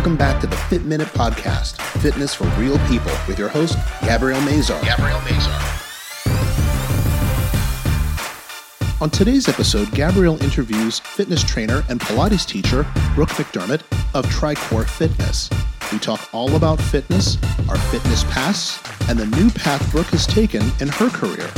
[0.00, 4.40] Welcome back to the Fit Minute Podcast, fitness for real people, with your host, Gabrielle
[4.40, 4.82] Mazar.
[4.82, 5.60] Gabrielle Mazar.
[9.02, 13.82] On today's episode, Gabrielle interviews fitness trainer and Pilates teacher Brooke McDermott
[14.14, 15.50] of Tricor Fitness.
[15.92, 17.36] We talk all about fitness,
[17.68, 21.50] our fitness pass, and the new path Brooke has taken in her career.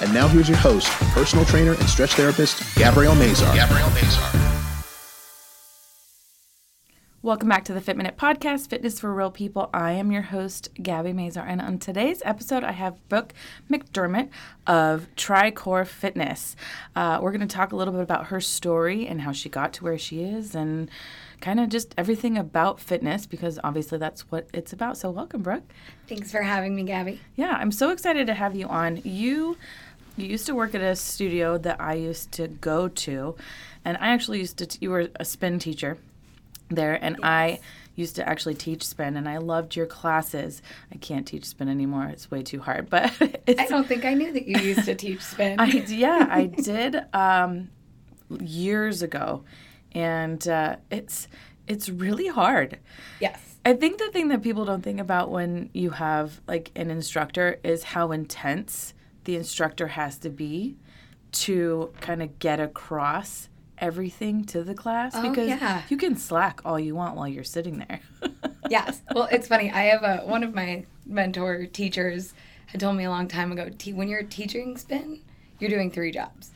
[0.00, 3.54] And now here's your host, personal trainer and stretch therapist, Gabrielle Mazar.
[3.54, 4.49] Gabrielle Mazar.
[7.22, 9.68] Welcome back to the Fit Minute Podcast, Fitness for Real People.
[9.74, 13.34] I am your host, Gabby Mazar, and on today's episode, I have Brooke
[13.70, 14.30] McDermott
[14.66, 16.56] of Tricor Fitness.
[16.96, 19.74] Uh, we're going to talk a little bit about her story and how she got
[19.74, 20.88] to where she is, and
[21.42, 24.96] kind of just everything about fitness because obviously that's what it's about.
[24.96, 25.70] So, welcome, Brooke.
[26.08, 27.20] Thanks for having me, Gabby.
[27.36, 29.02] Yeah, I'm so excited to have you on.
[29.04, 29.58] You
[30.16, 33.36] you used to work at a studio that I used to go to,
[33.84, 34.64] and I actually used to.
[34.64, 35.98] T- you were a spin teacher
[36.70, 37.60] there, and I
[37.96, 40.62] used to actually teach spin, and I loved your classes.
[40.92, 42.88] I can't teach spin anymore; it's way too hard.
[42.90, 43.12] But
[43.46, 45.60] it's, I don't think I knew that you used to teach spin.
[45.60, 47.70] I yeah, I did um,
[48.40, 49.44] years ago,
[49.92, 51.28] and uh, it's
[51.66, 52.78] it's really hard.
[53.20, 53.38] yes.
[53.62, 57.60] I think the thing that people don't think about when you have like an instructor
[57.62, 60.76] is how intense the instructor has to be
[61.32, 63.49] to kind of get across
[63.80, 65.82] everything to the class Oh, because yeah.
[65.88, 68.00] you can slack all you want while you're sitting there.
[68.68, 69.02] Yes.
[69.12, 69.68] Well, it's funny.
[69.72, 72.34] I have a one of my mentor teachers
[72.66, 73.68] had told me a long time ago.
[73.92, 75.22] When you're teaching spin,
[75.58, 76.52] you're doing three jobs: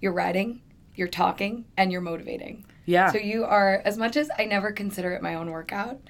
[0.00, 0.62] you're writing,
[0.94, 2.64] you're talking, and you're motivating.
[2.86, 3.12] yeah.
[3.12, 6.00] So you are as much as I never consider it my own workout.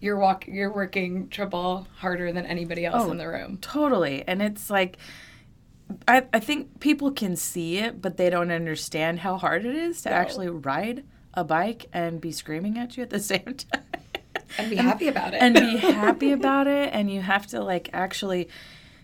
[0.00, 0.46] You're walk.
[0.46, 3.10] You're working triple harder than anybody else Oh.
[3.10, 3.58] in the room.
[3.60, 4.22] Totally.
[4.28, 4.98] And it's like,
[6.06, 10.02] I, I think people can see it, but they don't understand how hard it is
[10.02, 10.16] to No.
[10.16, 13.82] actually ride a bike and be screaming at you at the same time.
[14.58, 15.42] And be happy about it.
[15.42, 16.90] and be happy about it.
[16.92, 18.48] And you have to, like, actually.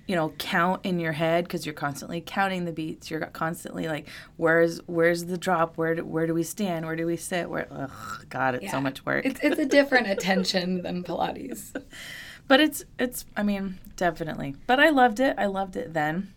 [0.06, 3.10] You know, count in your head because you're constantly counting the beats.
[3.10, 4.06] You're constantly like,
[4.36, 5.78] "Where's where's the drop?
[5.78, 6.84] Where do, where do we stand?
[6.84, 7.48] Where do we sit?
[7.48, 7.66] Where?
[7.70, 9.24] Ugh, God, it's so much work.
[9.24, 11.74] It's it's a different attention than Pilates.
[12.48, 14.56] But it's it's I mean, definitely.
[14.66, 15.36] But I loved it.
[15.38, 16.34] I loved it then.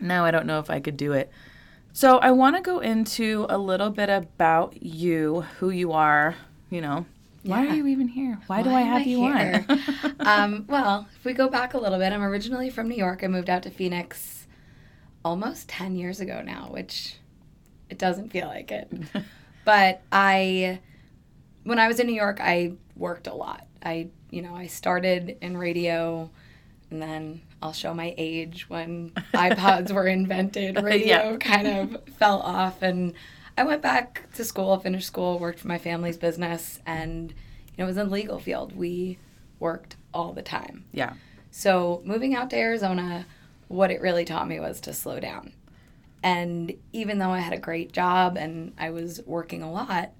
[0.00, 1.30] Now I don't know if I could do it.
[1.92, 6.36] So I want to go into a little bit about you, who you are,
[6.70, 7.04] you know.
[7.42, 7.72] Why Yeah.
[7.72, 8.38] are you even here?
[8.46, 9.64] Why, do I have you here?
[9.68, 9.80] on?
[10.20, 13.24] um, well, if we go back a little bit, I'm originally from New York.
[13.24, 14.46] I moved out to Phoenix
[15.24, 17.16] almost 10 years ago now, which
[17.88, 18.92] it doesn't feel like it.
[19.64, 20.80] but I,
[21.64, 23.66] when I was in New York, I worked a lot.
[23.82, 26.30] I, you know, I started in radio
[26.90, 30.76] and then I'll show my age when iPods were invented.
[30.82, 31.36] Radio Yeah.
[31.36, 33.14] kind of fell off and
[33.58, 37.84] I went back to school, finished school, worked for my family's business, and you know,
[37.84, 38.74] it was in the legal field.
[38.74, 39.18] We
[39.58, 40.84] worked all the time.
[40.92, 41.12] yeah.
[41.50, 43.26] So moving out to Arizona,
[43.68, 45.52] what it really taught me was to slow down.
[46.22, 50.12] And even though I had a great job and I was working a lot,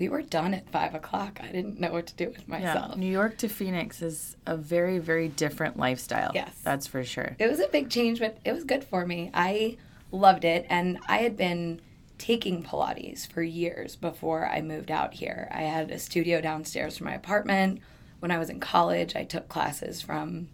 [0.00, 1.38] we were done at five o'clock.
[1.42, 2.92] I didn't know what to do with myself.
[2.94, 3.00] Yeah.
[3.00, 6.32] New York to Phoenix is a very, very different lifestyle.
[6.34, 6.56] Yes.
[6.64, 7.36] That's for sure.
[7.38, 9.30] It was a big change, but it was good for me.
[9.34, 9.76] I
[10.10, 11.82] loved it, and I had been
[12.16, 15.48] taking Pilates for years before I moved out here.
[15.52, 17.80] I had a studio downstairs from my apartment.
[18.20, 20.48] When I was in college, I took classes from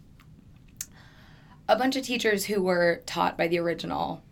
[1.69, 4.23] a bunch of teachers who were taught by the original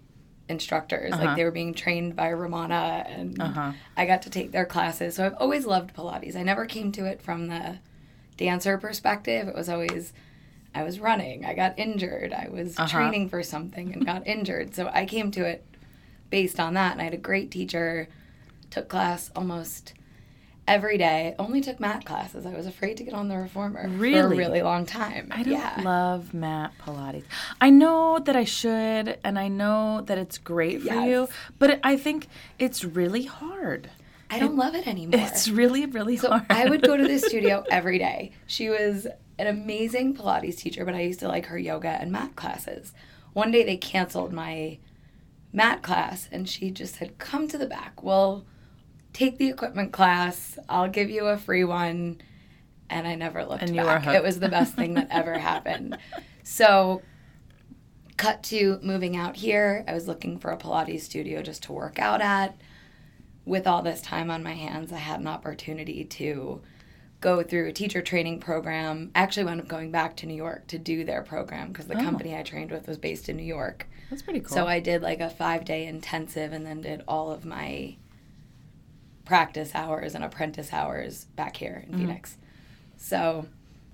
[0.49, 1.13] instructors.
[1.13, 1.25] Uh-huh.
[1.25, 3.73] Like they were being trained by Romana, and Uh-huh.
[3.97, 5.15] I got to take their classes.
[5.17, 6.37] So I've always loved Pilates.
[6.37, 7.79] I never came to it from the
[8.37, 9.49] dancer perspective.
[9.49, 10.13] It was always
[10.77, 12.89] I was running, I got injured, I was Uh-huh.
[12.89, 14.75] training for something and got injured.
[14.75, 15.65] So I came to it
[16.31, 16.93] based on that.
[16.93, 18.09] And I had a great teacher,
[18.71, 19.95] took class almost
[20.67, 22.47] every day, only took mat classes.
[22.47, 24.37] I was afraid to get on the reformer for a Really?
[24.37, 25.29] really long time.
[25.31, 25.81] I don't yeah.
[25.85, 27.25] love mat Pilates.
[27.61, 31.29] I know that I should, and I know that it's great for you, Yes.
[31.59, 33.91] but I think it's really hard.
[34.31, 35.21] I don't love it anymore.
[35.21, 36.47] It's really, really So hard.
[36.51, 38.33] I would go to the studio every day.
[38.47, 39.07] She was
[39.39, 42.93] an amazing Pilates teacher, but I used to like her yoga and mat classes.
[43.33, 44.79] One day they canceled my
[45.53, 48.03] mat class and she just said, Come to the back.
[48.03, 48.45] We'll
[49.15, 50.59] take the equipment class.
[50.69, 52.21] I'll give you a free one.
[52.91, 54.07] And I never looked And back.
[54.09, 55.97] It was the best thing that ever happened.
[56.43, 57.01] So
[58.19, 59.85] cut to moving out here.
[59.89, 62.57] I was looking for a Pilates studio just to work out at.
[63.47, 66.61] With all this time on my hands, I had an opportunity to
[67.21, 69.11] go through a teacher training program.
[69.15, 71.97] I actually wound up going back to New York to do their program because the
[71.99, 72.03] Oh.
[72.03, 73.87] company I trained with was based in New York.
[74.11, 74.55] That's pretty cool.
[74.55, 77.97] So I did like a five day intensive and then did all of my
[79.25, 82.37] practice hours and apprentice hours back here in Phoenix.
[82.97, 83.47] So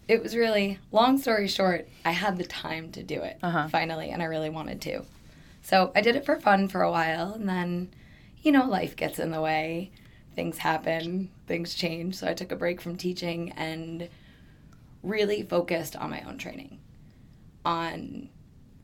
[0.09, 3.69] it was really, long story short, I had the time to do it Uh-huh.
[3.69, 5.05] finally, and I really wanted to.
[5.62, 7.91] So I did it for fun for a while, and then,
[8.43, 9.93] you know, life gets in the way.
[10.35, 12.15] Things happen, things change.
[12.17, 14.09] So I took a break from teaching and
[15.03, 16.79] really focused on my own training,
[17.65, 18.29] on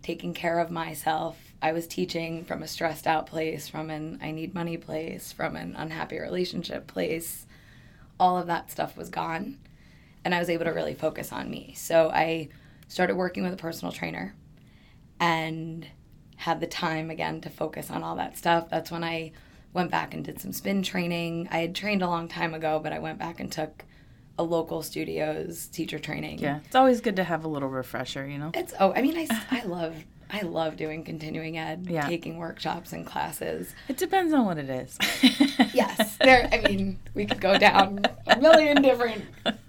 [0.02, 1.45] taking care of myself.
[1.62, 5.56] I was teaching from a stressed out place, from an I need money place, from
[5.56, 7.46] an unhappy relationship place.
[8.20, 9.58] All of that stuff was gone.
[10.24, 11.74] And I was able to really focus on me.
[11.76, 12.48] So I
[12.88, 14.34] started working with a personal trainer
[15.20, 15.86] and
[16.36, 18.68] had the time again to focus on all that stuff.
[18.68, 19.32] That's when I
[19.72, 21.48] went back and did some spin training.
[21.50, 23.84] I had trained a long time ago, but I went back and took
[24.38, 26.38] a local studio's teacher training.
[26.38, 28.50] Yeah, it's always good to have a little refresher, you know?
[28.54, 29.94] It's oh, I mean, I, I love
[30.30, 32.06] I love doing continuing ed, Yeah.
[32.06, 33.72] taking workshops and classes.
[33.88, 34.98] It depends on what it is.
[35.74, 36.48] Yes, there.
[36.52, 39.24] I mean, we could go down a million different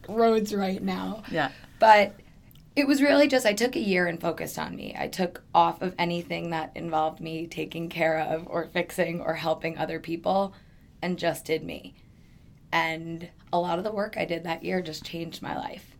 [0.07, 1.51] roads right now, Yeah.
[1.79, 2.13] but
[2.75, 4.95] it was really just I took a year and focused on me.
[4.97, 9.77] I took off of anything that involved me taking care of or fixing or helping
[9.77, 10.53] other people,
[11.01, 11.93] and just did me.
[12.71, 15.95] And a lot of the work I did that year just changed my life.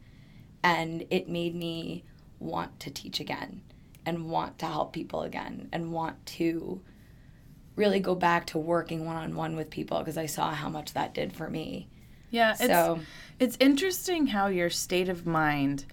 [0.64, 2.04] And it made me
[2.40, 3.62] want to teach again
[4.08, 6.82] and want to help people again and want to
[7.76, 10.94] really go back to working one on one with people because I saw how much
[10.94, 11.90] that did for me.
[12.32, 13.00] Yeah, it's So-
[13.38, 15.86] it's interesting how your state of mind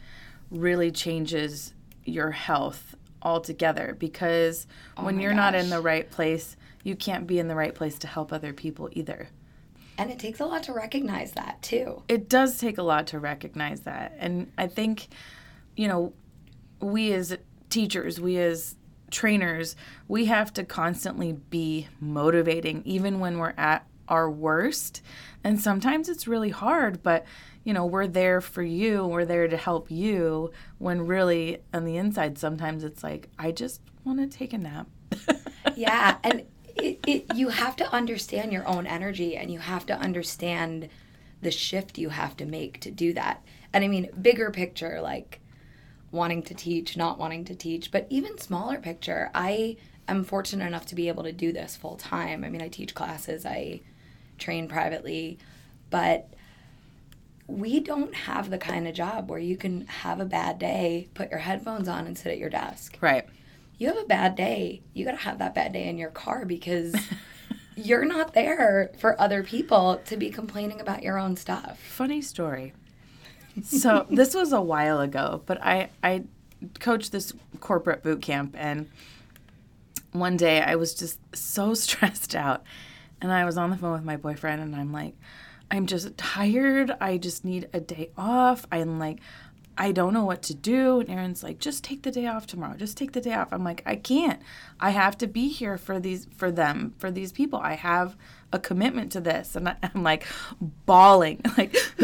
[0.50, 1.74] really changes
[2.04, 4.66] your health altogether because
[4.96, 7.54] oh when Oh my you're not in the right place, you can't be in the
[7.56, 9.28] right place to help other people either.
[9.98, 12.02] And it takes a lot to recognize that too.
[12.08, 14.14] It does take a lot to recognize that.
[14.18, 15.08] And I think,
[15.76, 16.12] you know,
[16.80, 17.36] we as
[17.74, 18.76] teachers, we as
[19.10, 19.74] trainers,
[20.06, 25.02] we have to constantly be motivating, even when we're at our worst.
[25.42, 27.24] And sometimes it's really hard, but,
[27.64, 31.96] you know, we're there for you, we're there to help you, when really on the
[31.96, 34.86] inside, sometimes it's like, I just want to take a nap.
[35.76, 36.42] yeah and
[36.76, 40.88] it, it you have to understand your own energy and you have to understand
[41.40, 45.40] the shift you have to make to do that and i mean bigger picture like
[46.14, 49.76] wanting to teach not wanting to teach but even smaller picture i
[50.08, 52.94] am fortunate enough to be able to do this full time i mean i teach
[52.94, 53.80] classes i
[54.38, 55.38] train privately
[55.90, 56.28] but
[57.46, 61.30] we don't have the kind of job where you can have a bad day put
[61.30, 63.26] your headphones on and sit at your desk Right.
[63.78, 66.44] you have a bad day, you got to have that bad day in your car
[66.46, 66.94] because
[67.76, 71.78] you're not there for other people to be complaining about your own stuff.
[71.80, 72.72] Funny story.
[73.62, 76.24] So this was a while ago, but I I
[76.80, 78.88] coached this corporate boot camp and
[80.12, 82.62] one day I was just so stressed out
[83.20, 85.14] and I was on the phone with my boyfriend and I'm like
[85.70, 86.94] I'm just tired.
[87.00, 88.66] I just need a day off.
[88.70, 89.20] I'm like
[89.76, 91.00] I don't know what to do.
[91.00, 92.76] And Aaron's like, just take the day off tomorrow.
[92.76, 93.52] Just take the day off.
[93.52, 94.40] I'm like, I can't.
[94.78, 97.58] I have to be here for these, for them, for these people.
[97.58, 98.16] I have
[98.52, 99.56] a commitment to this.
[99.56, 100.24] And I, I'm like
[100.86, 101.74] bawling, like,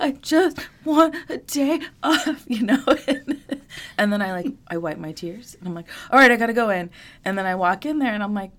[0.00, 2.82] I just want a day off, you know?
[3.98, 6.46] and then I like, I wipe my tears and I'm like, all right, I got
[6.46, 6.90] to go in.
[7.24, 8.52] And then I walk in there and I'm like,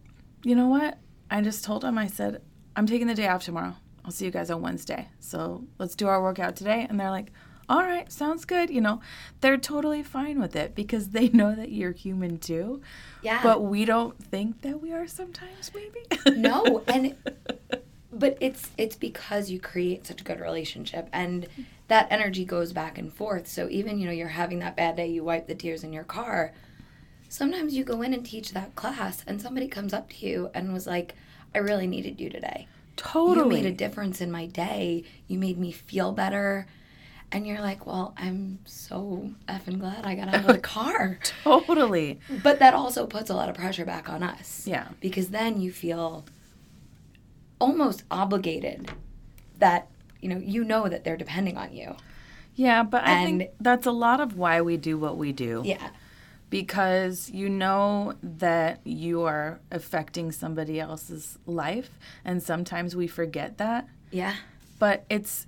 [0.44, 1.00] you know what?
[1.32, 2.42] I just told him, I said,
[2.76, 3.76] I'm taking the day off tomorrow.
[4.06, 5.08] I'll see you guys on Wednesday.
[5.20, 6.86] So let's do our workout today.
[6.90, 7.32] And they're like,
[7.70, 8.70] all right, sounds good.
[8.70, 9.00] You know,
[9.42, 12.82] they're totally fine with it because they know that you're human too.
[13.22, 13.42] Yeah.
[13.44, 16.06] But we don't think that we are sometimes, maybe.
[16.40, 17.16] no, and
[18.12, 21.48] but it's it's because you create such a good relationship and
[21.88, 23.48] that energy goes back and forth.
[23.48, 26.04] So even, you know, you're having that bad day, you wipe the tears in your
[26.04, 26.54] car.
[27.30, 30.74] Sometimes you go in and teach that class and somebody comes up to you and
[30.74, 31.16] was like,
[31.54, 32.68] I really needed you today.
[33.00, 33.58] Totally.
[33.58, 35.04] You made a difference in my day.
[35.28, 36.68] You made me feel better.
[37.32, 41.20] And you're like, well, I'm so effing glad I got out of the car.
[41.44, 42.20] totally.
[42.44, 44.66] But that also puts a lot of pressure back on us.
[44.66, 44.88] Yeah.
[45.00, 46.26] Because then you feel
[47.60, 48.92] almost obligated
[49.60, 49.90] that,
[50.22, 51.96] you know, you know that they're depending on you.
[52.56, 55.62] Yeah, but I think that's a lot of why we do what we do.
[55.64, 55.90] Yeah.
[56.50, 61.92] Because you know that you are affecting somebody else's life
[62.26, 63.88] and sometimes we forget that.
[64.12, 64.36] Yeah.
[64.80, 65.46] but it's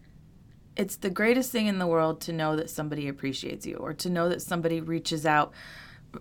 [0.75, 4.09] it's the greatest thing in the world to know that somebody appreciates you or to
[4.09, 5.51] know that somebody reaches out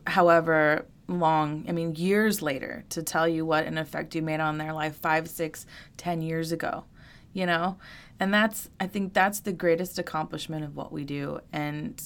[0.07, 4.57] however long i mean years later to tell you what an effect you made on
[4.57, 6.85] their life five six ten years ago
[7.33, 7.79] you know?
[8.19, 11.41] And that's i think that's the greatest accomplishment of what we do.
[11.53, 12.01] And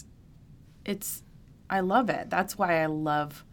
[0.84, 1.22] it's
[1.74, 3.44] i love it that's why i love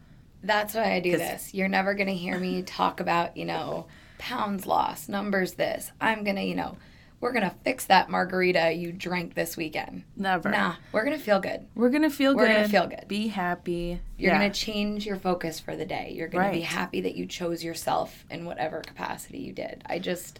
[0.43, 1.53] That's why I do this.
[1.53, 3.85] You're never going to hear me talk about, you know,
[4.17, 5.91] pounds lost, numbers this.
[6.01, 6.77] I'm going to, you know,
[7.19, 10.03] we're going to fix that margarita you drank this weekend.
[10.17, 10.49] Never.
[10.49, 11.67] Nah, we're going to feel good.
[11.75, 12.39] We're gonna feel good.
[12.41, 13.07] We're gonna feel good.
[13.07, 13.99] Be happy.
[14.17, 14.39] You're yeah.
[14.39, 16.11] going to change your focus for the day.
[16.15, 19.83] You're going to be happy that you chose yourself in whatever capacity you did.
[19.85, 20.39] I just,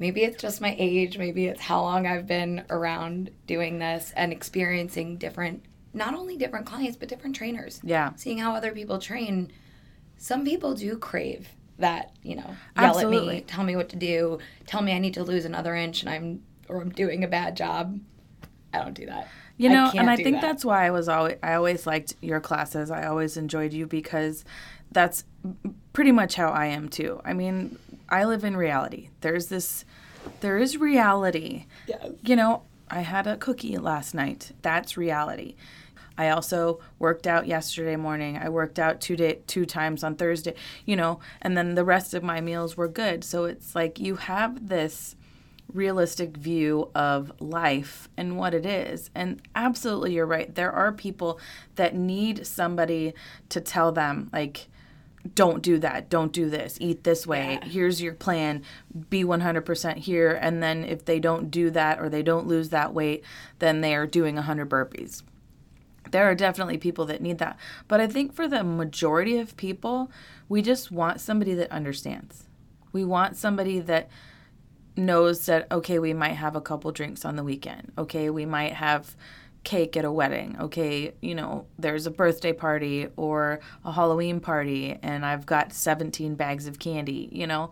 [0.00, 1.16] maybe it's just my age.
[1.16, 5.62] Maybe it's how long I've been around doing this and experiencing different,
[5.92, 7.80] not only different clients, but different trainers.
[7.82, 8.12] Yeah.
[8.16, 9.50] Seeing how other people train.
[10.18, 13.40] Some people do crave that, you know, yell at me, Absolutely.
[13.42, 16.42] tell me what to do, tell me I need to lose another inch and I'm,
[16.68, 17.98] or I'm doing a bad job.
[18.72, 19.28] I don't do that.
[19.56, 20.42] You I know, can't and I think that.
[20.42, 22.90] that's why I was always I always liked your classes.
[22.90, 24.42] I always enjoyed you because
[24.90, 25.24] that's
[25.92, 27.20] pretty much how I am too.
[27.26, 27.78] I mean,
[28.08, 29.10] I live in reality.
[29.20, 29.84] There's this
[30.40, 31.66] there is reality.
[31.86, 32.10] Yes.
[32.22, 34.52] You know, I had a cookie last night.
[34.62, 35.56] That's reality.
[36.20, 38.36] I also worked out yesterday morning.
[38.36, 42.12] I worked out two day two times on Thursday, you know, and then the rest
[42.12, 43.24] of my meals were good.
[43.24, 45.16] So it's like you have this
[45.72, 49.08] realistic view of life and what it is.
[49.14, 50.54] And absolutely, you're right.
[50.54, 51.40] There are people
[51.76, 53.14] that need somebody
[53.48, 54.68] to tell them, like,
[55.34, 57.68] don't do that, don't do this, eat this way, Yeah.
[57.68, 58.62] here's your plan,
[59.08, 60.38] be 100% here.
[60.40, 63.22] And then if they don't do that or they don't lose that weight,
[63.58, 65.22] then they are doing 100 burpees.
[66.10, 67.58] There are definitely people that need that.
[67.88, 70.10] But I think for the majority of people,
[70.48, 72.44] we just want somebody that understands.
[72.92, 74.08] We want somebody that
[74.96, 78.72] knows that okay we might have a couple drinks on the weekend okay we might
[78.72, 79.16] have
[79.62, 84.98] cake at a wedding okay you know there's a birthday party or a halloween party
[85.02, 87.70] and i've got 17 bags of candy you know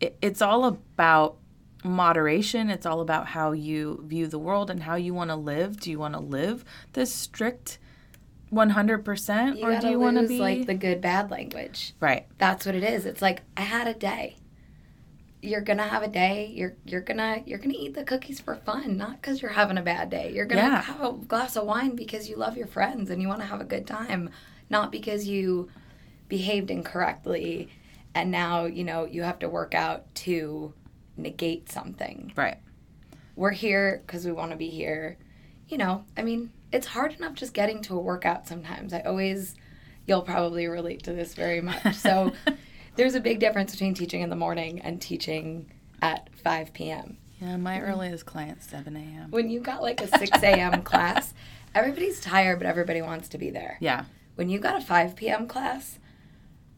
[0.00, 1.36] it, it's all about
[1.84, 5.78] moderation it's all about how you view the world and how you want to live
[5.78, 6.64] do you want to live
[6.94, 7.78] this strict
[8.52, 11.92] 100% You or do you want to be like the good bad language.
[12.00, 13.04] right That's what it is.
[13.04, 14.36] It's like I had a day.
[15.42, 16.50] You're gonna have a day.
[16.54, 19.82] You're you're gonna you're gonna eat the cookies for fun, not because you're having a
[19.82, 20.32] bad day.
[20.32, 20.82] You're gonna Yeah.
[20.82, 23.60] have a glass of wine because you love your friends and you want to have
[23.60, 24.30] a good time,
[24.70, 25.68] not because you
[26.28, 27.68] behaved incorrectly,
[28.14, 30.72] and now you know you have to work out to
[31.16, 32.32] negate something.
[32.36, 32.58] right
[33.36, 35.16] We're here because we want to be here.
[35.68, 38.92] You know, I mean, it's hard enough just getting to a workout sometimes.
[38.92, 39.54] I always,
[40.06, 41.82] you'll probably relate to this very much.
[41.96, 42.32] So
[42.96, 45.70] there's a big difference between teaching in the morning and teaching
[46.02, 47.16] at 5 p.m.
[47.40, 50.82] yeah my earliest client's 7 a.m When you got like a 6 a.m.
[50.90, 51.32] class,
[51.74, 53.78] everybody's tired, but everybody wants to be there.
[53.80, 54.04] yeah
[54.34, 55.46] When you got a 5 p.m.
[55.48, 55.98] class,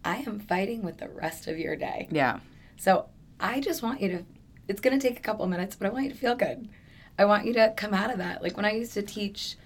[0.05, 2.07] I am fighting with the rest of your day.
[2.11, 2.39] yeah
[2.77, 3.07] So
[3.41, 4.25] I just want you to,
[4.69, 6.69] it's going to take a couple minutes, but I want you to feel good.
[7.19, 8.43] I want you to come out of that.
[8.43, 9.57] Like when I used to teach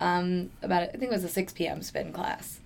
[0.00, 1.82] um, about, I think it was a 6 p.m.
[1.82, 2.60] spin class.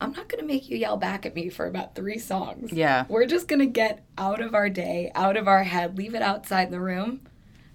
[0.00, 2.72] I'm not going to make you yell back at me for about three songs.
[2.72, 3.04] Yeah.
[3.08, 6.22] We're just going to get out of our day, out of our head, leave it
[6.22, 7.20] outside the room.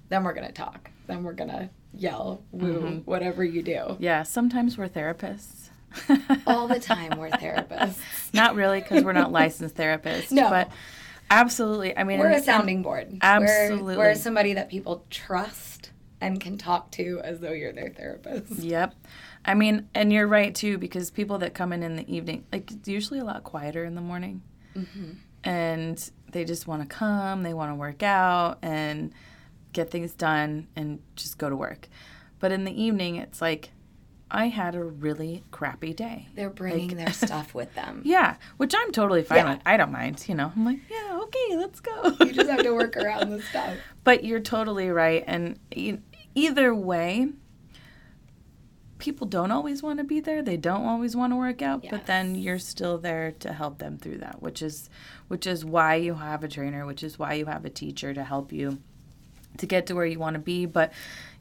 [0.09, 0.89] Then we're going to talk.
[1.07, 3.97] Then we're going to yell, woo, whatever you do.
[3.99, 5.69] Yeah, sometimes we're therapists.
[6.47, 7.99] All the time we're therapists.
[8.33, 10.31] not really because we're not licensed therapists.
[10.31, 10.49] No.
[10.49, 10.71] But
[11.39, 11.97] absolutely.
[11.97, 13.17] I mean, We're a sounding board.
[13.21, 13.97] Absolutely.
[13.97, 18.59] We're, we're somebody that people trust and can talk to as though you're their therapist.
[18.59, 18.95] Yep.
[19.45, 22.71] I mean, and you're right too, because people that come in in the evening, like,
[22.71, 24.41] it's usually a lot quieter in the morning.
[24.75, 25.11] Mm-hmm.
[25.43, 29.11] And they just want to come, they want to work out and
[29.73, 31.89] get things done and just go to work.
[32.39, 33.71] But in the evening, it's like,
[34.35, 36.27] I had a really crappy day.
[36.35, 38.01] They're bringing their stuff with them.
[38.03, 39.53] Yeah, which I'm totally fine Yeah.
[39.53, 39.61] with.
[39.65, 40.51] I don't mind, you know.
[40.55, 42.15] I'm like, yeah, okay, let's go.
[42.19, 43.75] You just have to work around the stuff.
[44.03, 45.23] But you're totally right.
[45.27, 45.99] And e-
[46.35, 47.29] either way,
[48.97, 50.41] people don't always want to be there.
[50.41, 53.97] They don't always want to work out, but then you're still there to help them
[53.97, 54.89] through that, which is
[55.27, 58.23] which is why you have a trainer, which is why you have a teacher to
[58.23, 58.79] help you
[59.57, 60.65] to get to where you want to be.
[60.65, 60.91] But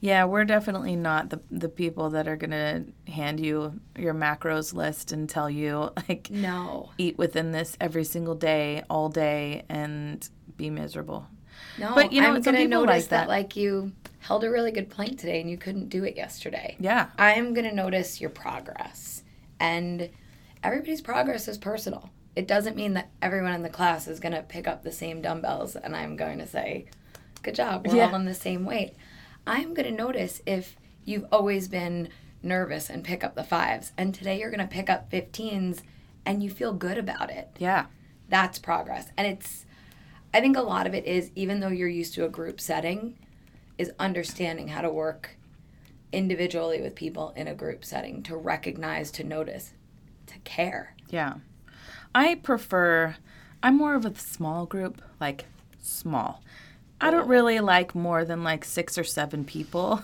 [0.05, 4.75] yeah, we're definitely not the the people that are going to hand you your macros
[4.75, 6.91] list and tell you like No.
[6.99, 11.27] eat within this every single day, all day and be miserable.
[11.79, 11.95] No.
[11.95, 13.21] But, you know, I'm gonna people notice like that.
[13.23, 13.29] that.
[13.29, 16.77] like you held a really good plank today and you couldn't do it yesterday.
[16.81, 17.07] Yeah.
[17.17, 19.23] I'm gonna notice your progress.
[19.61, 20.11] And
[20.65, 22.11] everybody's progress is personal.
[22.35, 25.77] It doesn't mean that everyone in the class is gonna pick up the same dumbbells
[25.77, 26.87] and I'm going to say,
[27.43, 28.09] Good job, we're Yeah.
[28.09, 28.95] all on the same weight.
[29.47, 32.09] I'm gonna notice if you've always been
[32.43, 35.83] nervous and pick up the fives and today you're gonna pick up 15s
[36.27, 37.87] and you feel good about it Yeah.
[38.29, 39.65] that's progress and it's
[40.35, 43.17] i think a lot of it is even though you're used to a group setting
[43.79, 45.37] is understanding how to work
[46.13, 49.73] individually with people in a group setting to recognize to notice
[50.27, 51.35] to care Yeah.
[52.15, 53.17] I prefer
[53.63, 55.45] I'm more of a small group, like
[55.81, 56.43] small.
[57.03, 60.03] I don't really like more than like six or seven people.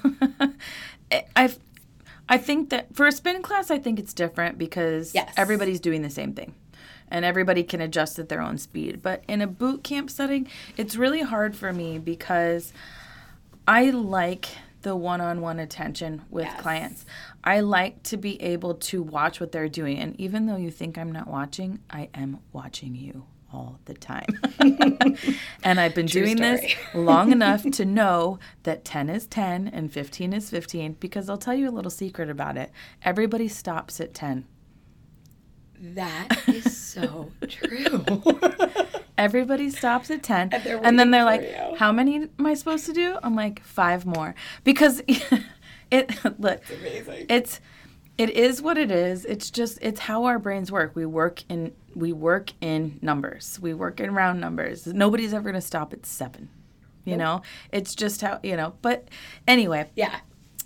[1.37, 1.55] I
[2.29, 5.33] I think that for a spin class, I think it's different because Yes.
[5.37, 6.55] everybody's doing the same thing.
[7.11, 9.01] And everybody can adjust at their own speed.
[9.03, 12.71] But in a boot camp setting, it's really hard for me because
[13.67, 14.49] I like
[14.83, 16.61] the one on one attention with Yes.
[16.61, 17.07] clients.
[17.43, 19.99] I like to be able to watch what they're doing.
[19.99, 24.27] And even though you think I'm not watching, I am watching you all the time.
[25.65, 29.93] and I've been True doing this long enough to know that 10 is 10 and
[29.93, 32.71] 15 is 15 because I'll tell you a little secret about it.
[33.03, 34.47] Everybody stops at 10.
[35.81, 38.05] That is so true.
[39.17, 40.51] Everybody stops at 10.
[40.53, 41.77] And And, then they're like, you.
[41.77, 43.17] How many am I supposed to do?
[43.23, 44.35] I'm like, Five more.
[44.65, 45.03] Because
[45.91, 47.27] it, look, Amazing.
[47.29, 47.61] it's,
[48.19, 49.25] it is what it is.
[49.25, 50.95] It's just, it's how our brains work.
[50.95, 53.59] We work in, we work in numbers.
[53.61, 54.87] We work in round numbers.
[54.87, 56.51] Nobody's ever going to stop at seven.
[57.05, 57.41] You know,
[57.73, 59.09] it's just how, you know, but
[59.47, 60.21] anyway, yeah.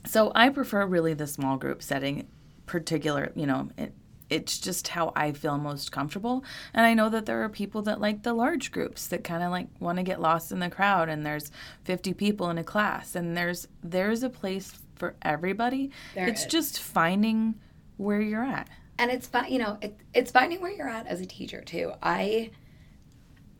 [0.04, 2.26] so I prefer really the small group setting,
[2.66, 3.94] particular, you know, it,
[4.28, 6.42] it's just how I feel most comfortable.
[6.74, 9.50] And I know that there are people that like the large groups that kind of
[9.50, 11.52] like want to get lost in the crowd and there's
[11.84, 15.90] 50 people in a class and there's there's a place for everybody.
[16.14, 16.46] There it's is.
[16.46, 17.56] just finding
[17.96, 18.68] where you're at.
[18.98, 21.90] And it's you know, it, it's finding where you're at as a teacher too.
[22.00, 22.52] I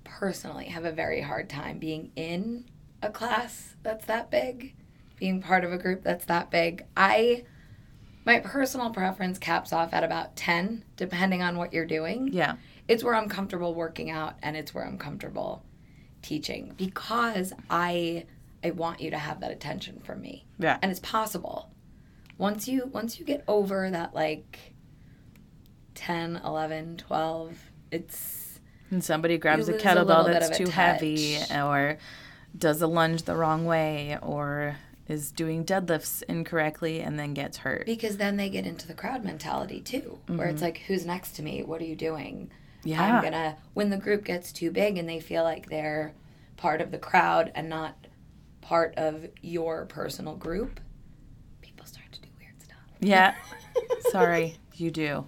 [0.04, 2.66] personally have a very hard time being in
[3.02, 4.76] a class that's that big,
[5.16, 6.84] being part of a group that's that big.
[6.96, 7.44] I,
[8.25, 12.28] my personal preference caps off at about 10, depending on what you're doing.
[12.32, 12.54] Yeah.
[12.87, 15.64] It's where I'm comfortable working out and it's where I'm comfortable
[16.22, 18.26] teaching because I
[18.64, 20.45] I want you to have that attention from me.
[20.59, 20.78] Yeah.
[20.83, 21.71] And it's possible.
[22.38, 24.75] Once you once you get over that like
[25.95, 27.59] 10, 11, 12,
[27.90, 31.99] it's And somebody grabs a lose a kettlebell that's too heavy or
[32.57, 34.76] does a lunge the wrong way or
[35.08, 37.86] is doing deadlifts incorrectly and then gets hurt.
[37.86, 40.65] because then they get into the crowd mentality too, where it's mm-hmm.
[40.65, 41.63] like who's next to me?
[41.63, 42.50] What are you doing?
[42.84, 43.17] Yeah.
[43.17, 46.15] I'm going to when the group gets too big and they feel like they're
[46.56, 48.01] part of the crowd and not
[48.62, 50.80] part of your personal group,
[51.60, 52.78] people start to do weird stuff.
[53.00, 53.34] Yeah.
[54.10, 55.26] Sorry, you do.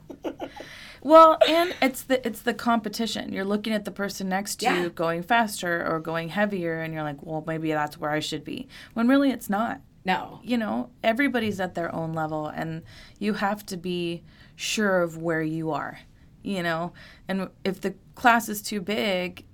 [1.02, 3.30] Well, and it's the it's the competition.
[3.32, 4.82] You're looking at the person next to Yeah.
[4.82, 8.42] you going faster or going heavier and you're like, "Well, maybe that's where I should
[8.44, 9.82] be." When really it's not.
[10.06, 10.40] No.
[10.42, 12.82] You know, everybody's at their own level and
[13.18, 14.22] you have to be
[14.56, 15.98] sure of where you are,
[16.42, 16.92] you know?
[17.26, 19.44] And if the class is too big,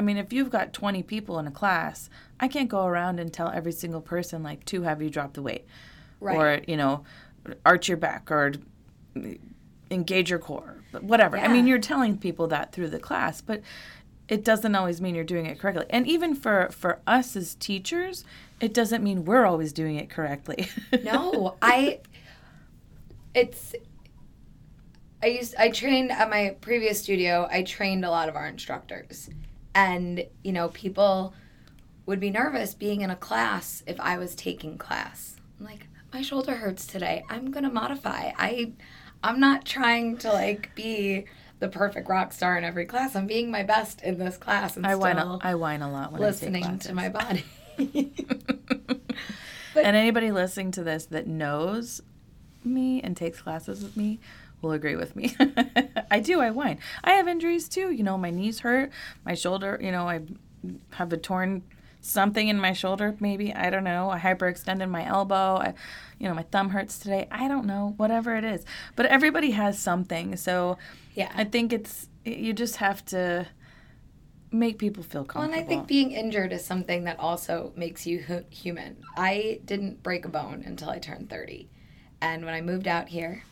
[0.00, 2.08] I mean, if you've got 20 people in a class,
[2.40, 5.66] I can't go around and tell every single person like too heavy, drop the weight
[6.20, 6.36] Right.
[6.36, 7.04] or you know
[7.66, 8.52] arch your back or
[9.90, 13.62] engage your core whatever i mean you're telling people that through the class but
[14.28, 18.24] it doesn't always mean you're doing it correctly and even for for us as teachers
[18.60, 20.68] it doesn't mean we're always doing it correctly
[21.02, 22.00] No, I.
[23.34, 23.74] It's.
[25.22, 25.54] I used.
[25.58, 27.48] I trained at my previous studio.
[27.50, 29.30] I trained a lot of our instructors,
[29.74, 31.34] and you know, people
[32.06, 35.36] would be nervous being in a class if I was taking class.
[35.58, 37.24] I'm like, my shoulder hurts today.
[37.28, 38.32] I'm gonna modify.
[38.36, 38.72] I,
[39.22, 41.26] I'm not trying to like be
[41.60, 43.14] the perfect rock star in every class.
[43.14, 46.20] I'm being my best in this class and i whine a, whine a lot when
[46.20, 47.44] listening I to my body.
[47.78, 48.20] and
[49.76, 52.00] anybody listening to this that knows
[52.64, 54.20] me and takes classes with me
[54.62, 55.34] will agree with me.
[56.10, 56.78] I do, I whine.
[57.04, 57.90] I have injuries too.
[57.90, 58.90] You know, my knees hurt,
[59.24, 60.20] my shoulder, you know, I
[60.92, 61.62] have a torn
[62.02, 63.52] something in my shoulder, maybe.
[63.54, 64.10] I don't know.
[64.10, 65.56] I hyperextended my elbow.
[65.56, 65.74] I,
[66.18, 67.28] you know, my thumb hurts today.
[67.30, 67.94] I don't know.
[67.98, 68.64] Whatever it is.
[68.96, 70.36] But everybody has something.
[70.36, 70.78] So
[71.14, 71.30] yeah.
[71.34, 73.46] I think it's, you just have to
[74.52, 75.54] make people feel Well, comfortable.
[75.54, 78.96] and I think being injured is something that also makes you hu- human.
[79.16, 81.68] I didn't break a bone until I turned 30.
[82.20, 83.44] And when I moved out here,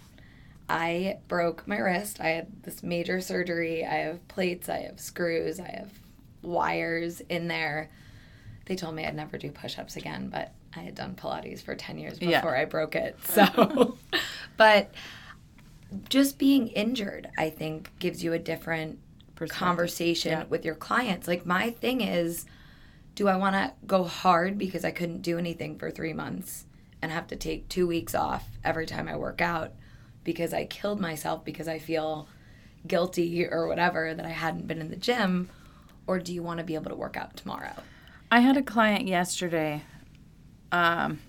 [0.69, 2.21] I broke my wrist.
[2.21, 3.85] I had this major surgery.
[3.85, 5.91] I have plates, I have screws, I have
[6.43, 7.91] wires in there.
[8.67, 11.75] They told me I'd never do push ups again, but I had done Pilates for
[11.75, 12.61] 10 years before Yeah.
[12.61, 13.17] I broke it.
[13.25, 13.97] So,
[14.59, 14.93] but
[16.11, 18.99] just being injured, I think, gives you a different
[19.49, 20.45] conversation Yeah.
[20.45, 21.27] with your clients.
[21.27, 22.45] Like my thing is,
[23.15, 26.67] do I want to go hard because I couldn't do anything for three months
[27.01, 29.73] and have to take two weeks off every time I work out
[30.29, 32.29] because I killed myself because I feel
[32.87, 35.49] guilty or whatever that I hadn't been in the gym?
[36.07, 37.73] Or do you want to be able to work out tomorrow?
[38.31, 39.85] I had a client yesterday.
[40.71, 41.21] Um,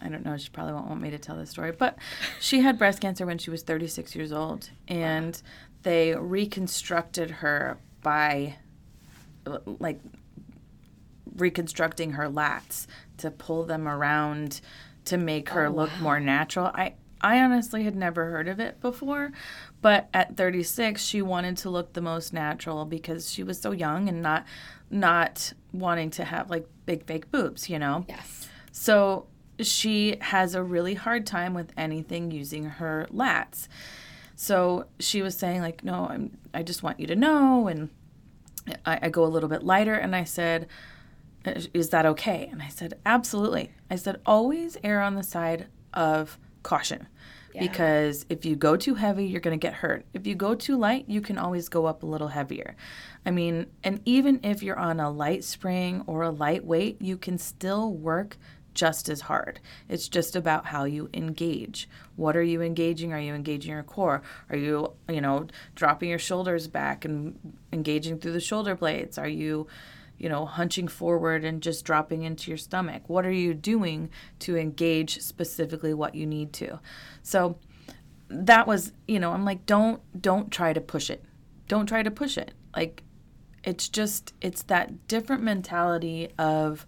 [0.00, 0.38] I don't know.
[0.38, 1.98] She probably won't want me to tell this story, but
[2.40, 5.42] she had breast cancer when she was 36 years old, and
[5.82, 8.56] they reconstructed her by
[9.66, 10.00] like
[11.36, 12.86] reconstructing her lats
[13.18, 14.62] to pull them around
[15.04, 16.00] to make her Oh, look wow.
[16.02, 16.66] more natural.
[16.66, 19.32] I I honestly had never heard of it before,
[19.82, 24.08] but at 36 she wanted to look the most natural because she was so young
[24.08, 24.44] and not
[24.90, 28.04] not wanting to have like big fake boobs, you know.
[28.08, 28.48] Yes.
[28.72, 29.26] So
[29.60, 33.68] she has a really hard time with anything using her lats.
[34.36, 37.90] So she was saying like, no, I'm, I just want you to know, and
[38.86, 40.66] I, I go a little bit lighter, and I said,
[41.74, 42.48] is that okay?
[42.50, 43.70] And I said, absolutely.
[43.90, 47.08] I said, always err on the side of caution.
[47.52, 47.62] Yeah.
[47.62, 50.06] Because if you go too heavy, you're going to get hurt.
[50.14, 52.76] If you go too light, you can always go up a little heavier.
[53.26, 57.16] I mean, and even if you're on a light spring or a light weight, you
[57.16, 58.38] can still work
[58.72, 59.58] just as hard.
[59.88, 61.88] It's just about how you engage.
[62.14, 63.12] What are you engaging?
[63.12, 64.22] Are you engaging your core?
[64.48, 67.36] Are you, you know, dropping your shoulders back and
[67.72, 69.18] engaging through the shoulder blades?
[69.18, 69.66] Are you,
[70.20, 73.02] you know, hunching forward and just dropping into your stomach?
[73.08, 76.78] What are you doing to engage specifically what you need to?
[77.22, 77.58] So
[78.28, 81.24] that was, you know, I'm like don't don't try to push it.
[81.68, 82.52] Don't try to push it.
[82.76, 83.02] Like
[83.64, 86.86] it's just it's that different mentality of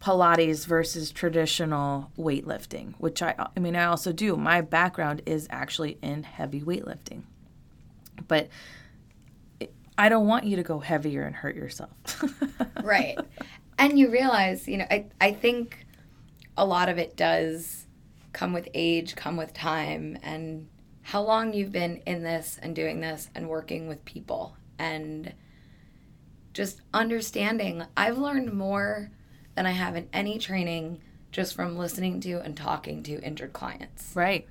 [0.00, 4.36] Pilates versus traditional weightlifting, which I I mean I also do.
[4.36, 7.22] My background is actually in heavy weightlifting.
[8.28, 8.48] But
[9.98, 12.24] I don't want you to go heavier and hurt yourself.
[12.82, 13.18] right.
[13.78, 15.86] And you realize, you know, I, I think
[16.56, 17.86] a lot of it does
[18.32, 20.68] come with age, come with time, and
[21.02, 25.34] how long you've been in this and doing this and working with people and
[26.52, 27.82] just understanding.
[27.96, 29.10] I've learned more
[29.56, 31.00] than I have in any training
[31.32, 34.12] just from listening to and talking to injured clients.
[34.14, 34.46] right.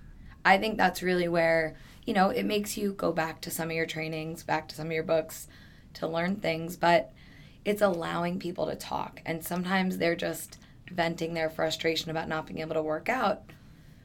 [0.45, 1.75] I think that's really where,
[2.07, 4.87] you know, it makes you go back to some of your trainings, back to some
[4.87, 5.47] of your books
[5.95, 7.11] to learn things, but
[7.65, 9.21] it's allowing people to talk.
[9.25, 10.57] And sometimes they're just
[10.89, 13.41] venting their frustration about not being able to work out,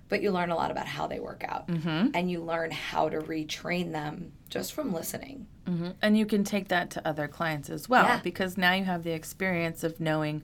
[0.09, 1.69] but you learn a lot about how they work out.
[1.69, 2.09] Mm-hmm.
[2.13, 5.47] And you learn how to retrain them just from listening.
[5.67, 8.21] hmm And you can take that to other clients as well Yeah.
[8.23, 10.43] because now you have the experience of knowing,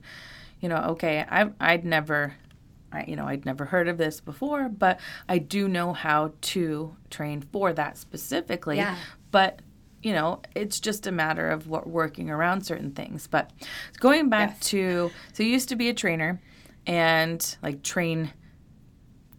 [0.61, 2.35] you know, okay, I I'd never,
[2.91, 6.95] I, you know, I'd never heard of this before, but I do know how to
[7.09, 8.77] train for that specifically.
[8.77, 8.95] Yeah.
[9.31, 9.61] But
[10.01, 13.27] you know, it's just a matter of what working around certain things.
[13.27, 13.51] But
[13.99, 14.59] going back Yes.
[14.69, 16.39] to, so you used to be a trainer,
[16.87, 18.31] and like train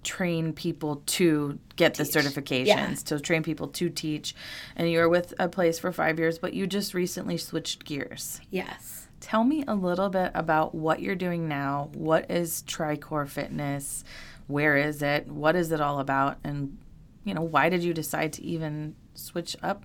[0.02, 2.94] train people to get the certifications Yeah.
[3.06, 4.34] to train people to teach
[4.76, 8.40] and you were with a place for five years but you just recently switched gears
[8.50, 9.08] Yes.
[9.20, 14.02] Tell me a little bit about what you're doing now what is tricor fitness
[14.46, 16.76] where is it what is it all about and
[17.24, 19.85] you know why did you decide to even switch up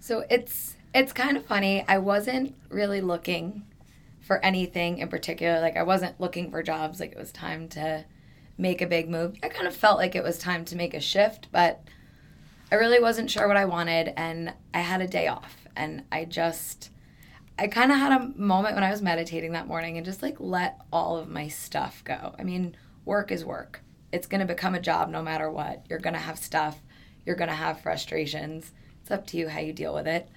[0.00, 1.84] So it's it's kind of funny.
[1.86, 3.64] I wasn't really looking
[4.20, 5.60] for anything in particular.
[5.60, 7.00] Like I wasn't looking for jobs.
[7.00, 8.04] Like it was time to
[8.56, 9.36] make a big move.
[9.42, 11.82] I kind of felt like it was time to make a shift, but
[12.72, 16.24] I really wasn't sure what I wanted and I had a day off and I
[16.24, 16.90] just
[17.58, 20.36] I kind of had a moment when I was meditating that morning and just like
[20.38, 22.34] let all of my stuff go.
[22.38, 23.82] I mean, work is work.
[24.12, 25.84] It's going to become a job no matter what.
[25.90, 26.78] You're going to have stuff.
[27.26, 28.72] You're going to have frustrations.
[29.02, 30.28] It's up to you how you deal with it.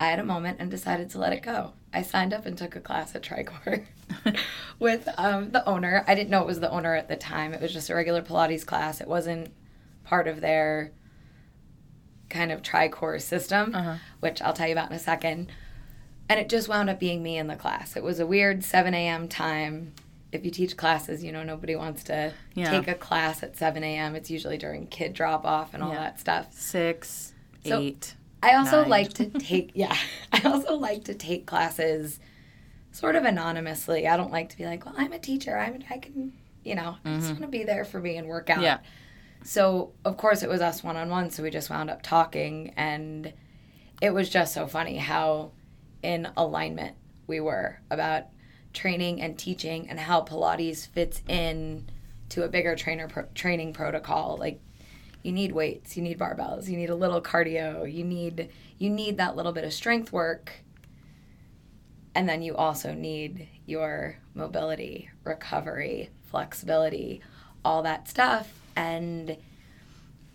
[0.00, 1.74] I had a moment and decided to let it go.
[1.92, 3.84] I signed up and took a class at Tricor
[4.78, 6.04] with um, the owner.
[6.06, 7.52] I didn't know it was the owner at the time.
[7.52, 9.00] It was just a regular Pilates class.
[9.00, 9.52] It wasn't
[10.04, 10.92] part of their
[12.28, 13.96] kind of Tricor system, Uh-huh.
[14.20, 15.50] which I'll tell you about in a second.
[16.30, 17.96] And it just wound up being me in the class.
[17.96, 19.26] It was a weird 7 a.m.
[19.26, 19.92] time.
[20.30, 22.70] If you teach classes, you know, nobody wants to Yeah.
[22.70, 24.14] take a class at 7 a.m.
[24.14, 25.98] It's usually during kid drop off and all Yeah.
[25.98, 26.52] that stuff.
[26.52, 27.32] six
[27.66, 28.90] So- eight I also Nine.
[28.90, 29.94] like to take yeah.
[30.32, 32.20] I also like to take classes
[32.92, 34.06] sort of anonymously.
[34.06, 35.58] I don't like to be like, well, I'm a teacher.
[35.58, 38.50] I'm I can you know, I just want to be there for me and work
[38.50, 38.56] out.
[38.58, 38.64] Mm-hmm.
[38.64, 38.78] Yeah.
[39.42, 42.72] So of course it was us one on one, so we just wound up talking
[42.76, 43.32] and
[44.00, 45.50] it was just so funny how
[46.02, 46.96] in alignment
[47.30, 48.24] we were about
[48.74, 51.88] training and teaching and how Pilates fits in
[52.28, 54.36] to a bigger trainer pro- training protocol.
[54.38, 54.60] Like
[55.22, 59.18] you need weights, you need barbells, you need a little cardio, you need you need
[59.18, 60.52] that little bit of strength work.
[62.14, 67.20] And then you also need your mobility, recovery, flexibility,
[67.64, 68.52] all that stuff.
[68.74, 69.36] And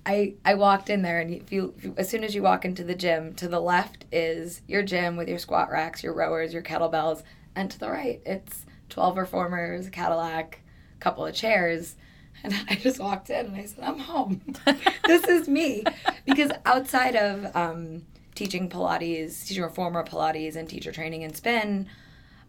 [0.05, 2.65] I I walked in there, and if you, if you as soon as you walk
[2.65, 6.53] into the gym, to the left is your gym with your squat racks, your rowers,
[6.53, 7.23] your kettlebells,
[7.55, 10.61] and to the right it's twelve reformers, a Cadillac,
[10.95, 11.95] a couple of chairs.
[12.43, 14.41] And I just walked in and I said, I'm home.
[15.07, 15.83] this is me.
[16.25, 18.03] Because outside of um,
[18.35, 21.87] teaching Pilates, teaching reformer Pilates and teacher training and spin,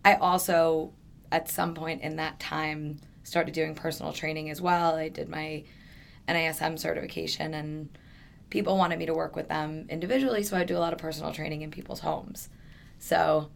[0.05, 0.93] I also,
[1.33, 4.95] at some point in that time, started doing personal training as well.
[4.97, 5.65] I did my
[6.29, 7.89] NASM certification and
[8.51, 11.33] people wanted me to work with them individually, so I do a lot of personal
[11.33, 12.49] training in people's homes.
[12.99, 13.51] So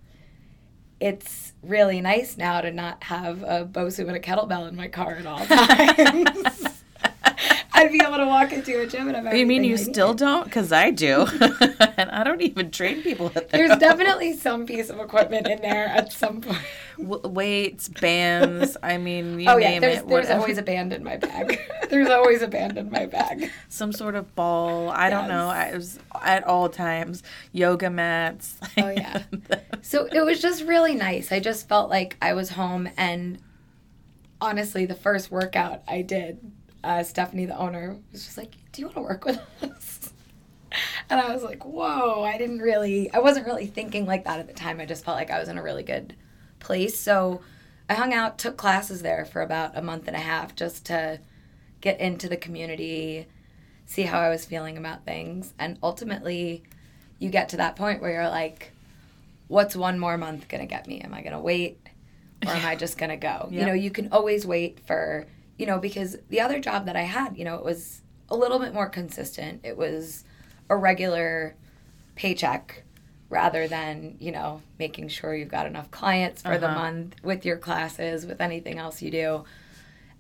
[1.01, 5.15] it's really nice now to not have a Bosu and a kettlebell in my car
[5.15, 6.60] at all times.
[7.81, 10.13] I'd be able to walk into a gym and have You mean you I still
[10.13, 10.45] don't?
[10.45, 11.27] Because I do.
[11.97, 13.51] and I don't even train people at that.
[13.51, 16.59] There's definitely some piece of equipment in there at some point.
[16.99, 18.77] W- weights, bands.
[18.83, 20.09] I mean, you oh yeah, name there's, it.
[20.09, 21.59] there's always a band in my bag.
[21.89, 23.51] there's always a band in my bag.
[23.71, 24.91] some sort of ball.
[24.91, 25.49] I don't know.
[25.49, 28.59] I was at all times yoga mats.
[28.77, 29.23] Oh, yeah.
[29.81, 31.33] So it was just really nice.
[31.33, 33.39] I just felt like I was home and
[34.41, 36.39] honestly the first workout I did,
[36.83, 40.13] uh, Stephanie the owner was just like, Do you want to work with us?
[41.11, 44.47] And I was like, Whoa, I didn't really I wasn't really thinking like that at
[44.47, 44.81] the time.
[44.81, 46.15] I just felt like I was in a really good
[46.61, 46.99] place.
[47.01, 47.41] So
[47.89, 51.19] I hung out, took classes there for about a month and a half just to
[51.81, 53.27] get into the community,
[53.87, 55.53] see how I was feeling about things.
[55.59, 56.63] And ultimately,
[57.19, 58.71] you get to that point where you're like,
[59.49, 61.01] what's one more month going to get me?
[61.01, 61.81] Am I going to wait
[62.47, 63.49] or am I just going to go?
[63.51, 65.27] You know, you can always wait for,
[65.61, 68.59] you know, because the other job that I had, you know, it was a little
[68.59, 69.61] bit more consistent.
[69.63, 70.25] It was
[70.71, 71.55] a regular
[72.17, 72.85] paycheck
[73.29, 76.79] rather than, you know, making sure you've got enough clients for the Uh-huh.
[76.81, 79.45] month with your classes, with anything else you do.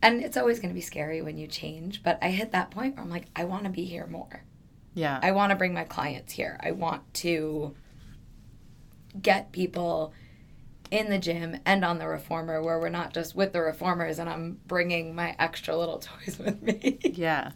[0.02, 2.94] And it's always going to be scary when you change, but I hit that point
[2.96, 4.42] where I'm like, I want to be here more.
[4.94, 5.18] yeah.
[5.22, 6.58] I want to bring my clients here.
[6.62, 7.74] I want to
[9.20, 10.12] get people
[10.90, 14.28] in the gym and on the reformer where we're not just with the reformers and
[14.28, 16.98] I'm bringing my extra little toys with me.
[17.02, 17.52] Yeah.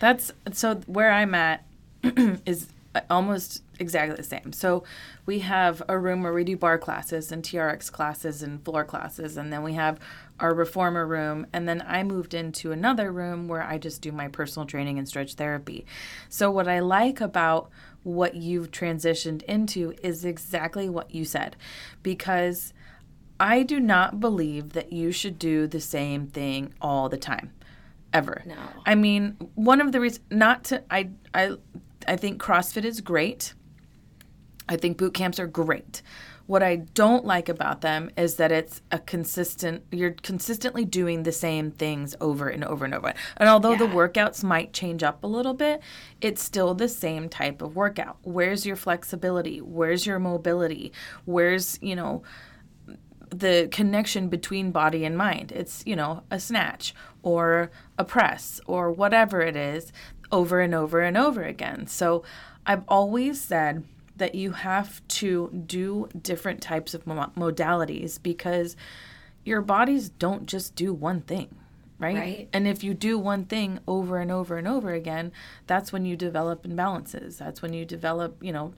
[0.00, 1.64] That's so where I'm at
[2.02, 4.52] is uh, almost exactly the same.
[4.52, 4.84] So
[5.26, 9.36] we have a room where we do barre classes and TRX classes and floor classes
[9.36, 9.98] and then we have
[10.38, 14.28] our reformer room and then I moved into another room where I just do my
[14.28, 15.86] personal training and stretch therapy.
[16.28, 17.70] So what I like about
[18.06, 21.56] what you've transitioned into is exactly what you said
[22.04, 22.72] because
[23.40, 27.50] I do not believe that you should do the same thing all the time
[28.12, 28.44] ever.
[28.46, 28.54] No.
[28.86, 31.56] I mean, one of the reasons not to I I
[32.06, 33.54] I think CrossFit is great.
[34.68, 36.00] I think boot camps are great.
[36.46, 41.32] What I don't like about them is that it's a consistent you're consistently doing the
[41.32, 43.12] same things over and over and over.
[43.36, 45.80] And although the workouts might change up a little bit,
[46.20, 48.18] it's still the same type of workout.
[48.22, 49.60] Where's your flexibility?
[49.60, 50.92] Where's your mobility?
[51.24, 52.22] Where's, you know,
[53.30, 55.52] the connection between body and mind.
[55.52, 59.92] It's, you know, a snatch or a press or whatever it is
[60.30, 61.86] over and over and over again.
[61.86, 62.22] So
[62.64, 63.84] I've always said
[64.16, 68.76] that you have to do different types of modalities because
[69.44, 71.54] your bodies don't just do one thing.
[71.98, 72.16] Right?
[72.16, 72.48] Right.
[72.52, 75.32] And if you do one thing over and over and over again,
[75.66, 77.38] that's when you develop imbalances.
[77.38, 78.74] That's when you develop, you know,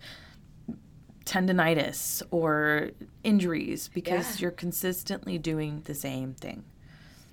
[1.25, 2.91] tendonitis or
[3.25, 4.43] injuries because Yeah.
[4.43, 6.65] you're consistently doing the same thing.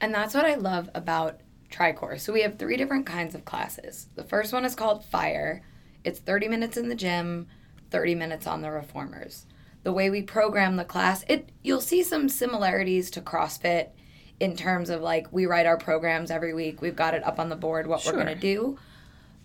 [0.01, 1.39] And that's what I love about
[1.71, 2.19] Tricor.
[2.19, 4.07] So we have three different kinds of classes.
[4.15, 5.61] The first one is called Fire.
[6.03, 7.47] It's 30 minutes in the gym,
[7.95, 9.45] 30 minutes on the reformers.
[9.83, 13.89] The way we program the class, it you'll see some similarities to CrossFit
[14.39, 16.81] in terms of like we write our programs every week.
[16.81, 18.77] We've got it up on the board what we're going to do.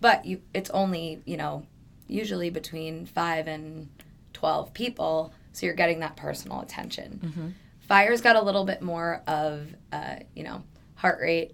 [0.01, 1.65] But you it's only, you know,
[2.07, 3.87] usually between 5 and
[4.33, 7.55] 12 people, so you're getting that personal attention.
[7.87, 10.63] Fire's got a little bit more of, uh, you know,
[10.95, 11.53] heart rate,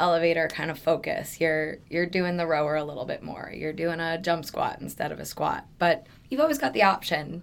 [0.00, 1.40] elevator kind of focus.
[1.40, 3.52] You're you're doing the rower a little bit more.
[3.54, 5.66] You're doing a jump squat instead of a squat.
[5.78, 7.42] But you've always got the option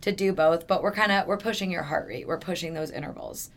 [0.00, 0.66] to do both.
[0.66, 2.26] But we're kind of we're pushing your heart rate.
[2.26, 3.50] We're pushing those intervals.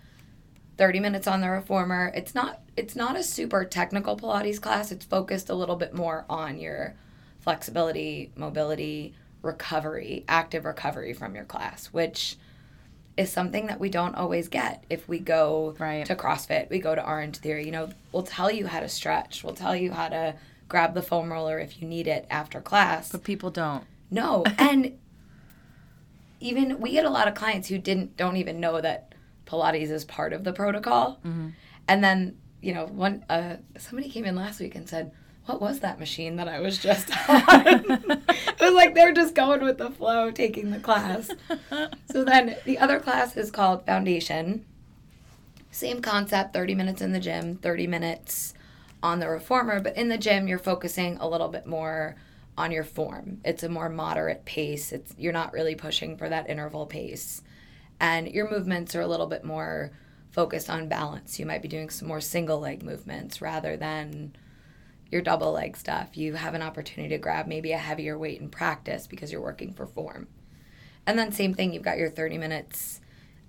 [0.77, 2.11] 30 minutes on the reformer.
[2.15, 4.91] It's not it's not a super technical Pilates class.
[4.91, 6.95] It's focused a little bit more on your
[7.39, 12.37] flexibility, mobility, recovery, active recovery from your class, which
[13.19, 16.05] is something that we don't always get if we go Right.
[16.05, 17.65] to CrossFit, we go to Orange Theory.
[17.65, 20.35] You know, we'll tell you how to stretch, we'll tell you how to
[20.69, 23.11] grab the foam roller if you need it after class.
[23.11, 23.83] But people don't.
[24.09, 24.97] No, and
[26.39, 29.13] even we get a lot of clients who didn't don't even know that
[29.45, 31.19] Pilates is part of the protocol.
[31.87, 35.11] And then you know, one uh, somebody came in last week and said,
[35.49, 39.63] "What was that machine that I was just on?" it was like they're just going
[39.63, 41.31] with the flow, taking the class.
[42.11, 44.63] so then the other class is called Foundation,
[45.71, 48.53] Same concept 30 minutes in the gym, 30 minutes
[49.01, 52.15] on the reformer, but in the gym, you're focusing a little bit more
[52.55, 53.41] on your form.
[53.43, 54.91] It's a more moderate pace.
[54.91, 57.41] It's you're not really pushing for that interval pace.
[57.99, 59.91] And your movements are a little bit more
[60.29, 61.39] focused on balance.
[61.39, 64.33] You might be doing some more single leg movements rather than
[65.11, 66.17] your double leg stuff.
[66.17, 69.73] You have an opportunity to grab maybe a heavier weight in practice because you're working
[69.73, 70.27] for form.
[71.05, 73.01] And then same thing, you've got your 30 minutes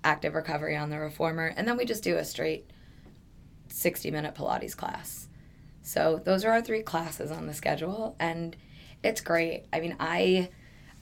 [0.03, 2.69] active recovery on the reformer, and then we just do a straight
[3.67, 5.27] 60 minute Pilates class.
[5.81, 8.55] So those are our three classes on the schedule and
[9.03, 9.65] it's great.
[9.73, 10.49] I mean, I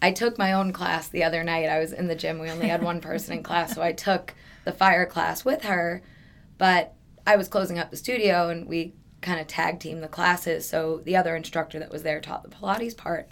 [0.01, 1.67] I took my own class the other night.
[1.67, 2.39] I was in the gym.
[2.39, 6.01] We only had one person in class, so I took the fire class with her,
[6.57, 6.93] but
[7.27, 10.67] I was closing up the studio and we kind of tag team the classes.
[10.67, 13.31] So the other instructor that was there taught the Pilates part.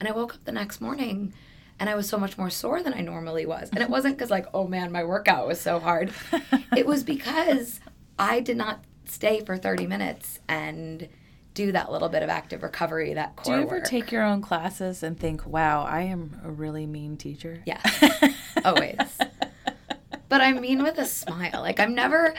[0.00, 1.32] And I woke up the next morning
[1.80, 3.70] and I was so much more sore than I normally was.
[3.70, 6.12] And it wasn't because, like, oh man, my workout was so hard.
[6.76, 7.78] it was because
[8.18, 11.08] I did not stay for 30 minutes and
[11.54, 13.84] do that little bit of active recovery, that core Do you ever work.
[13.84, 17.62] take your own classes and think, wow, I am a really mean teacher?
[17.64, 17.80] Yeah,
[18.64, 18.96] always.
[20.28, 21.60] but I mean with a smile.
[21.60, 22.34] Like I'm never.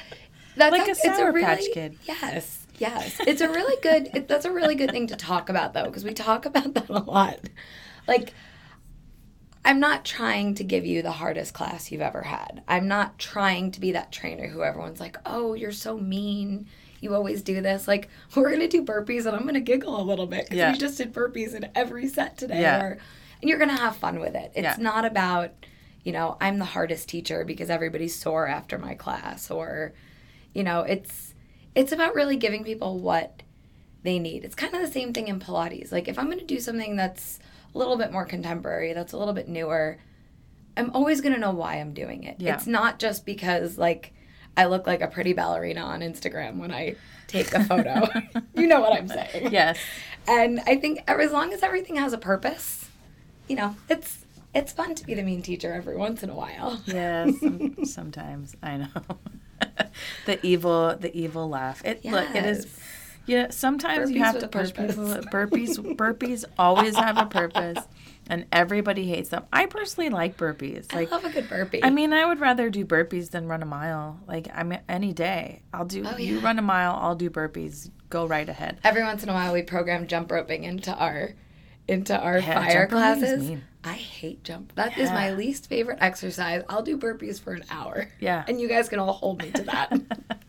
[0.56, 1.98] That's Like a it's Sour really, Patch Kid.
[2.04, 3.18] Yes, yes.
[3.22, 4.10] It's a really good.
[4.16, 6.90] It, that's a really good thing to talk about though, because we talk about that
[6.90, 7.40] a lot.
[8.08, 8.34] Like.
[9.66, 12.64] I'm not trying to give you the hardest class you've ever had.
[12.68, 16.68] I'm not trying to be that trainer who everyone's like, "Oh, you're so mean.
[17.02, 20.00] You always do this." Like, we're going to do burpees and I'm going to giggle
[20.00, 20.72] a little bit cuz Yeah.
[20.72, 22.82] we just did burpees in every set today Yeah.
[22.82, 22.98] or
[23.42, 24.54] and you're going to have fun with it.
[24.56, 24.76] It's Yeah.
[24.80, 25.52] not about,
[26.04, 29.94] you know, I'm the hardest teacher because everybody's sore after my class or
[30.54, 31.29] you know, it's
[31.80, 33.42] it's about really giving people what
[34.04, 34.44] they need.
[34.44, 35.94] It's kind of the same thing in Pilates.
[35.94, 37.40] Like if I'm going to do something that's
[37.74, 39.98] a little bit more contemporary, that's a little bit newer,
[40.76, 42.36] I'm always going to know why I'm doing it.
[42.40, 42.56] Yeah.
[42.56, 44.12] It's not just because like
[44.58, 48.10] I look like a pretty ballerina on Instagram when I take a photo.
[48.56, 49.54] you know what I'm saying.
[49.54, 49.80] Yes.
[50.28, 52.90] And I think as long as everything has a purpose,
[53.48, 56.82] you know, it's it's fun to be the mean teacher every once in a while.
[56.86, 57.36] Yes,
[57.84, 58.88] sometimes I know.
[60.26, 61.84] the evil, the evil laugh.
[61.86, 62.66] It look, it is.
[62.66, 62.80] Yes.
[63.26, 64.96] Yeah, sometimes you have to push purpose.
[64.96, 65.32] people.
[65.32, 67.78] Burpees, burpees always have a purpose,
[68.28, 69.46] and everybody hates them.
[69.54, 70.92] I personally like burpees.
[70.92, 71.84] Like, I love a good burpee.
[71.84, 74.20] I mean, I would rather do burpees than run a mile.
[74.28, 76.04] Like, I mean, any day, I'll do.
[76.08, 76.18] Oh, yeah.
[76.18, 77.92] You run a mile, I'll do burpees.
[78.10, 78.80] Go right ahead.
[78.84, 81.36] every once in a while we program jump roping into our
[81.90, 83.62] into our Yeah, fire jump roping is classes.
[83.84, 84.76] I hate jump.
[84.76, 86.64] That is my least favorite exercise.
[86.70, 88.08] I'll do burpees for an hour.
[88.20, 88.44] Yeah.
[88.48, 90.00] And you guys can all hold me to that.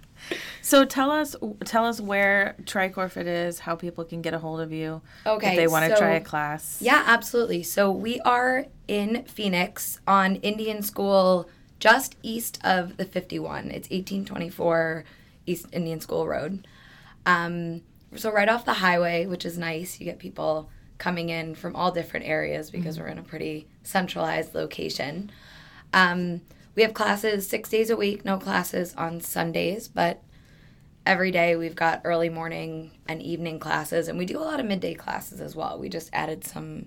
[0.63, 4.61] So tell us, tell us where TriCore Fit is, how people can get a hold
[4.61, 5.53] of you Okay.
[5.53, 6.79] if they want to so- try a class.
[6.81, 7.63] Yeah, absolutely.
[7.63, 11.49] So we are in Phoenix on Indian School,
[11.81, 13.71] just east of the 51.
[13.71, 15.05] It's 1824
[15.47, 16.67] East Indian School Road.
[17.25, 17.81] Um,
[18.15, 19.99] so right off the highway, which is nice.
[19.99, 20.69] You get people
[21.01, 25.33] coming in from all different areas because we're in a pretty centralized location.
[25.93, 26.43] Um,
[26.77, 30.23] we have classes six days a week, no classes on Sundays, but
[31.07, 34.67] every day we've got early morning and evening classes, and we do a lot of
[34.67, 35.79] midday classes as well.
[35.79, 36.87] We just added some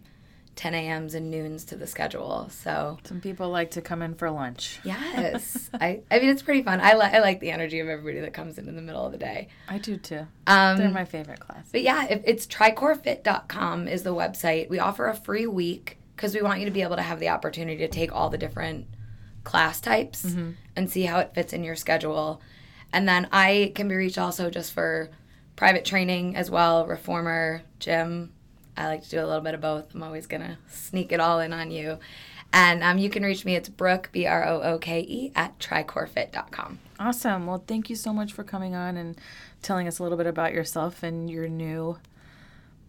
[0.56, 2.48] 10 a.m.s and noons to the schedule.
[2.52, 4.80] So, Some people like to come in for lunch.
[4.84, 6.80] yes, I, I mean, it's pretty fun.
[6.80, 9.12] I, li- I like the energy of everybody that comes in in the middle of
[9.12, 9.48] the day.
[9.68, 10.28] I do too.
[10.48, 11.68] Um, They're my favorite class.
[11.72, 14.70] But yeah, if it's tricorefit.com is the website.
[14.70, 17.30] We offer a free week because we want you to be able to have the
[17.30, 18.88] opportunity to take all the different
[19.44, 20.24] class types
[20.76, 22.42] and see how it fits in your schedule.
[22.94, 25.10] And then I can be reached also just for
[25.56, 28.33] private training as well, reformer, gym.
[28.76, 29.94] I like to do a little bit of both.
[29.94, 32.00] I'm always going to sneak it all in on you.
[32.52, 33.56] And um, you can reach me.
[33.56, 36.80] It's Brooke, B R O O K E, at tricorefit.com.
[37.00, 37.48] Awesome.
[37.48, 39.20] Well, thank you so much for coming on and
[39.64, 41.98] telling us a little bit about yourself and your new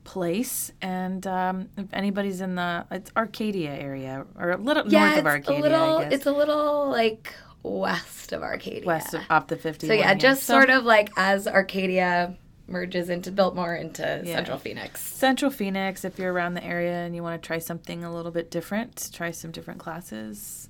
[0.04, 0.70] place.
[0.82, 5.60] And um, if anybody's in the it's Arcadia area or a little north of Arcadia,
[5.60, 8.86] a little, it's a little like west of Arcadia.
[8.86, 9.86] west of off the 50.
[9.86, 14.36] So yeah, just sort of like as Arcadia merges into Biltmore into Yeah.
[14.36, 15.00] Central Phoenix.
[15.02, 16.04] Central Phoenix.
[16.04, 19.10] If you're around the area and you want to try something a little bit different,
[19.12, 20.68] try some different classes.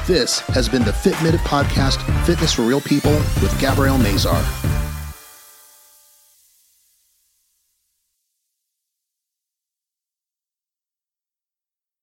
[0.07, 4.43] This has been the Fit Minute Podcast Fitness for Real People with Gabrielle Mazar.